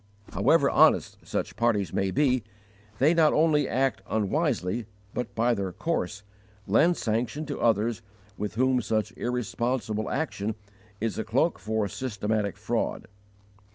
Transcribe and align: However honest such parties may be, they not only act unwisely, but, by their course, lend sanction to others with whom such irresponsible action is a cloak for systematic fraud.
However 0.31 0.67
honest 0.67 1.17
such 1.21 1.55
parties 1.55 1.93
may 1.93 2.09
be, 2.09 2.43
they 2.97 3.13
not 3.13 3.33
only 3.33 3.69
act 3.69 4.01
unwisely, 4.09 4.87
but, 5.13 5.35
by 5.35 5.53
their 5.53 5.71
course, 5.71 6.23
lend 6.65 6.97
sanction 6.97 7.45
to 7.45 7.61
others 7.61 8.01
with 8.35 8.55
whom 8.55 8.81
such 8.81 9.13
irresponsible 9.15 10.09
action 10.09 10.55
is 10.99 11.19
a 11.19 11.23
cloak 11.23 11.59
for 11.59 11.87
systematic 11.87 12.57
fraud. 12.57 13.09